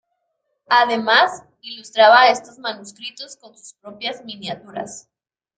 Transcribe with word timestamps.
Además, 0.69 1.43
ilustraba 1.61 2.29
estos 2.29 2.57
manuscritos 2.57 3.37
con 3.37 3.55
sus 3.55 3.73
propias 3.75 4.25
miniaturas. 4.25 5.07